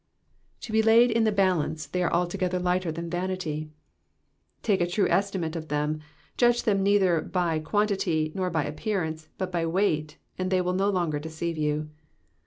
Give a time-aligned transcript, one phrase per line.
[0.61, 3.67] ^^To he laid in the balance, they are altogether lighter than vanity,'*'*
[4.63, 5.99] Take a true estimate of them;
[6.37, 10.91] judge them neither by quantity nor by appearance, but by weight, and they will uo
[10.91, 11.89] longer deceive you.